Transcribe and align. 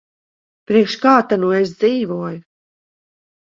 Priekš 0.71 0.95
kā 1.03 1.13
ta 1.33 1.39
nu 1.43 1.53
es 1.59 1.77
dzīvoju. 1.85 2.43